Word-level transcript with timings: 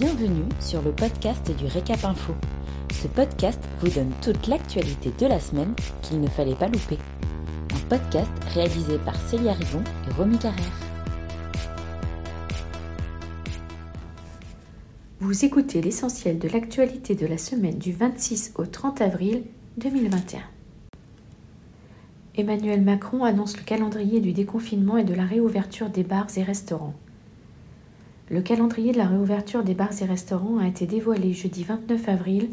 Bienvenue 0.00 0.48
sur 0.60 0.80
le 0.80 0.92
podcast 0.92 1.54
du 1.58 1.66
Récap 1.66 2.02
Info. 2.06 2.32
Ce 2.90 3.06
podcast 3.06 3.62
vous 3.80 3.90
donne 3.90 4.10
toute 4.22 4.46
l'actualité 4.46 5.12
de 5.18 5.26
la 5.26 5.38
semaine 5.38 5.74
qu'il 6.00 6.22
ne 6.22 6.26
fallait 6.26 6.54
pas 6.54 6.68
louper. 6.68 6.96
Un 7.74 7.86
podcast 7.86 8.30
réalisé 8.54 8.96
par 8.96 9.14
Célia 9.16 9.52
Rivon 9.52 9.82
et 10.08 10.14
Romy 10.14 10.38
Carrère. 10.38 10.80
Vous 15.18 15.44
écoutez 15.44 15.82
l'essentiel 15.82 16.38
de 16.38 16.48
l'actualité 16.48 17.14
de 17.14 17.26
la 17.26 17.36
semaine 17.36 17.76
du 17.76 17.92
26 17.92 18.54
au 18.56 18.64
30 18.64 19.02
avril 19.02 19.42
2021. 19.76 20.40
Emmanuel 22.36 22.80
Macron 22.80 23.24
annonce 23.24 23.54
le 23.58 23.64
calendrier 23.64 24.20
du 24.20 24.32
déconfinement 24.32 24.96
et 24.96 25.04
de 25.04 25.12
la 25.12 25.26
réouverture 25.26 25.90
des 25.90 26.04
bars 26.04 26.38
et 26.38 26.42
restaurants. 26.42 26.94
Le 28.30 28.42
calendrier 28.42 28.92
de 28.92 28.98
la 28.98 29.08
réouverture 29.08 29.64
des 29.64 29.74
bars 29.74 30.00
et 30.00 30.04
restaurants 30.04 30.58
a 30.58 30.68
été 30.68 30.86
dévoilé 30.86 31.32
jeudi 31.32 31.64
29 31.64 32.08
avril 32.08 32.50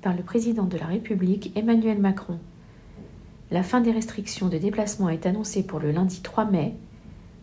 par 0.00 0.16
le 0.16 0.22
président 0.22 0.64
de 0.64 0.78
la 0.78 0.86
République 0.86 1.52
Emmanuel 1.54 1.98
Macron. 1.98 2.38
La 3.50 3.62
fin 3.62 3.82
des 3.82 3.90
restrictions 3.90 4.48
de 4.48 4.56
déplacement 4.56 5.10
est 5.10 5.26
annoncée 5.26 5.62
pour 5.62 5.80
le 5.80 5.90
lundi 5.90 6.22
3 6.22 6.46
mai. 6.46 6.76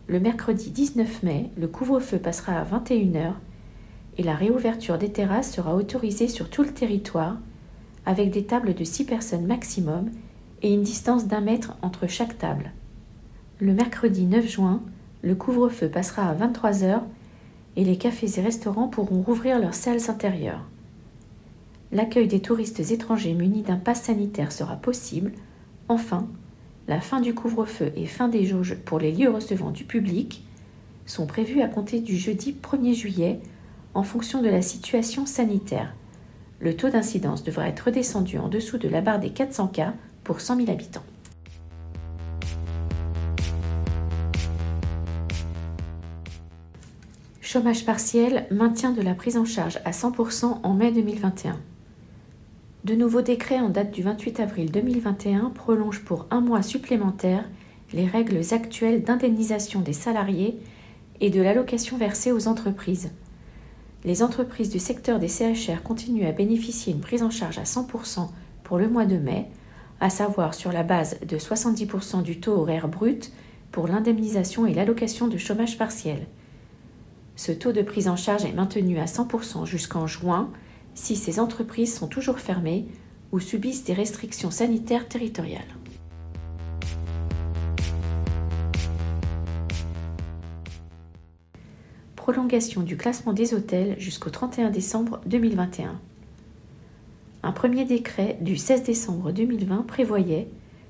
Le 0.08 0.18
mercredi 0.18 0.72
19 0.72 1.22
mai, 1.22 1.50
le 1.56 1.68
couvre-feu 1.68 2.18
passera 2.18 2.54
à 2.54 2.64
21h 2.64 3.34
et 4.18 4.24
la 4.24 4.34
réouverture 4.34 4.98
des 4.98 5.12
terrasses 5.12 5.52
sera 5.52 5.76
autorisée 5.76 6.26
sur 6.26 6.50
tout 6.50 6.64
le 6.64 6.74
territoire 6.74 7.36
avec 8.04 8.32
des 8.32 8.46
tables 8.46 8.74
de 8.74 8.82
6 8.82 9.04
personnes 9.04 9.46
maximum 9.46 10.10
et 10.62 10.74
une 10.74 10.82
distance 10.82 11.28
d'un 11.28 11.40
mètre 11.40 11.76
entre 11.82 12.08
chaque 12.08 12.36
table. 12.36 12.72
Le 13.60 13.74
mercredi 13.74 14.24
9 14.24 14.44
juin, 14.44 14.82
le 15.22 15.36
couvre-feu 15.36 15.88
passera 15.88 16.28
à 16.28 16.34
23h 16.34 17.02
et 17.76 17.84
les 17.84 17.98
cafés 17.98 18.38
et 18.38 18.42
restaurants 18.42 18.88
pourront 18.88 19.22
rouvrir 19.22 19.58
leurs 19.58 19.74
salles 19.74 20.08
intérieures. 20.08 20.64
L'accueil 21.92 22.26
des 22.26 22.40
touristes 22.40 22.80
étrangers 22.80 23.34
munis 23.34 23.62
d'un 23.62 23.76
pass 23.76 24.02
sanitaire 24.02 24.52
sera 24.52 24.76
possible. 24.76 25.32
Enfin, 25.88 26.26
la 26.88 27.00
fin 27.00 27.20
du 27.20 27.34
couvre-feu 27.34 27.92
et 27.96 28.06
fin 28.06 28.28
des 28.28 28.44
jauges 28.44 28.76
pour 28.84 28.98
les 28.98 29.12
lieux 29.12 29.30
recevant 29.30 29.70
du 29.70 29.84
public 29.84 30.44
sont 31.04 31.26
prévues 31.26 31.62
à 31.62 31.68
compter 31.68 32.00
du 32.00 32.16
jeudi 32.16 32.56
1er 32.60 32.94
juillet 32.94 33.40
en 33.94 34.02
fonction 34.02 34.42
de 34.42 34.48
la 34.48 34.62
situation 34.62 35.26
sanitaire. 35.26 35.94
Le 36.58 36.76
taux 36.76 36.90
d'incidence 36.90 37.44
devra 37.44 37.68
être 37.68 37.86
redescendu 37.86 38.38
en 38.38 38.48
dessous 38.48 38.78
de 38.78 38.88
la 38.88 39.00
barre 39.00 39.20
des 39.20 39.30
400 39.30 39.68
cas 39.68 39.94
pour 40.24 40.40
100 40.40 40.56
000 40.56 40.70
habitants. 40.70 41.04
Chômage 47.56 47.86
partiel, 47.86 48.46
maintien 48.50 48.92
de 48.92 49.00
la 49.00 49.14
prise 49.14 49.38
en 49.38 49.46
charge 49.46 49.80
à 49.86 49.92
100% 49.92 50.58
en 50.62 50.74
mai 50.74 50.92
2021. 50.92 51.58
De 52.84 52.94
nouveaux 52.94 53.22
décrets 53.22 53.60
en 53.60 53.70
date 53.70 53.92
du 53.92 54.02
28 54.02 54.40
avril 54.40 54.70
2021 54.70 55.52
prolongent 55.54 56.04
pour 56.04 56.26
un 56.30 56.42
mois 56.42 56.60
supplémentaire 56.60 57.48
les 57.94 58.04
règles 58.04 58.42
actuelles 58.52 59.04
d'indemnisation 59.04 59.80
des 59.80 59.94
salariés 59.94 60.60
et 61.22 61.30
de 61.30 61.40
l'allocation 61.40 61.96
versée 61.96 62.30
aux 62.30 62.46
entreprises. 62.46 63.10
Les 64.04 64.22
entreprises 64.22 64.68
du 64.68 64.78
secteur 64.78 65.18
des 65.18 65.28
CHR 65.28 65.82
continuent 65.82 66.26
à 66.26 66.32
bénéficier 66.32 66.92
d'une 66.92 67.00
prise 67.00 67.22
en 67.22 67.30
charge 67.30 67.56
à 67.56 67.62
100% 67.62 68.28
pour 68.64 68.76
le 68.76 68.90
mois 68.90 69.06
de 69.06 69.16
mai, 69.16 69.46
à 70.00 70.10
savoir 70.10 70.52
sur 70.52 70.72
la 70.72 70.82
base 70.82 71.18
de 71.26 71.38
70% 71.38 72.22
du 72.22 72.38
taux 72.38 72.52
horaire 72.52 72.88
brut 72.88 73.32
pour 73.72 73.88
l'indemnisation 73.88 74.66
et 74.66 74.74
l'allocation 74.74 75.26
de 75.26 75.38
chômage 75.38 75.78
partiel. 75.78 76.26
Ce 77.36 77.52
taux 77.52 77.72
de 77.72 77.82
prise 77.82 78.08
en 78.08 78.16
charge 78.16 78.46
est 78.46 78.54
maintenu 78.54 78.98
à 78.98 79.04
100% 79.04 79.66
jusqu'en 79.66 80.06
juin 80.06 80.50
si 80.94 81.16
ces 81.16 81.38
entreprises 81.38 81.94
sont 81.94 82.08
toujours 82.08 82.38
fermées 82.38 82.86
ou 83.30 83.40
subissent 83.40 83.84
des 83.84 83.92
restrictions 83.92 84.50
sanitaires 84.50 85.06
territoriales. 85.06 85.62
Prolongation 92.16 92.82
du 92.82 92.96
classement 92.96 93.34
des 93.34 93.52
hôtels 93.52 93.96
jusqu'au 93.98 94.30
31 94.30 94.70
décembre 94.70 95.20
2021. 95.26 96.00
Un 97.42 97.52
premier 97.52 97.84
décret 97.84 98.38
du 98.40 98.56
16 98.56 98.82
décembre 98.82 99.30
2020 99.30 99.86
prévoyait, 99.86 100.48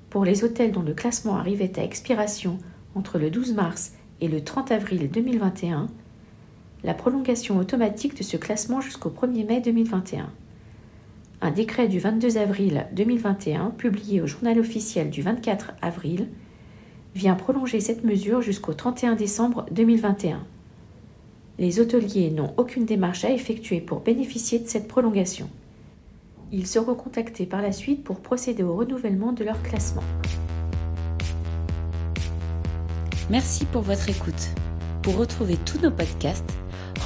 pour 0.09 0.25
les 0.25 0.45
hôtels 0.45 0.73
dont 0.73 0.83
le 0.83 0.95
classement 0.95 1.37
arrivait 1.37 1.79
à 1.79 1.83
expiration 1.83 2.59
entre 2.95 3.19
le 3.19 3.31
12 3.31 3.55
mars 3.55 3.93
et 4.21 4.29
le 4.29 4.43
30 4.43 4.71
avril 4.71 5.11
2021, 5.11 5.89
la 6.85 6.95
prolongation 6.95 7.59
automatique 7.59 8.17
de 8.17 8.23
ce 8.23 8.37
classement 8.37 8.81
jusqu'au 8.81 9.11
1er 9.11 9.47
mai 9.47 9.61
2021. 9.61 10.31
Un 11.43 11.51
décret 11.51 11.89
du 11.89 11.99
22 11.99 12.39
avril 12.39 12.87
2021, 12.93 13.71
publié 13.71 14.23
au 14.23 14.27
journal 14.27 14.59
officiel 14.59 15.11
du 15.11 15.23
24 15.23 15.73
avril, 15.83 16.29
vient 17.15 17.35
prolonger 17.35 17.81
cette 17.81 18.05
mesure 18.05 18.43
jusqu'au 18.43 18.75
31 18.75 19.17
décembre 19.17 19.67
2021. 19.71 20.45
Les 21.59 21.81
hôteliers 21.81 22.31
n'ont 22.31 22.53
aucune 22.57 22.85
démarche 22.85 23.25
à 23.25 23.31
effectuer 23.31 23.81
pour 23.81 24.01
bénéficier 24.01 24.59
de 24.59 24.69
cette 24.69 24.89
prolongation. 24.89 25.49
Ils 26.53 26.67
seront 26.67 26.95
contactés 26.95 27.47
par 27.47 27.63
la 27.63 27.73
suite 27.73 28.05
pour 28.05 28.21
procéder 28.21 28.63
au 28.63 28.75
renouvellement 28.77 29.33
de 29.33 29.45
leur 29.45 29.61
classement. 29.63 30.05
Merci 33.31 33.65
pour 33.65 33.83
votre 33.83 34.09
écoute. 34.09 34.51
Pour 35.03 35.17
retrouver 35.17 35.57
tous 35.65 35.81
nos 35.81 35.91
podcasts, 35.91 36.55